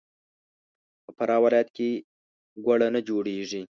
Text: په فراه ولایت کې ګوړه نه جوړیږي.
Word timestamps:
په 1.03 1.09
فراه 1.17 1.41
ولایت 1.43 1.69
کې 1.75 1.89
ګوړه 2.65 2.87
نه 2.95 2.99
جوړیږي. 3.07 3.61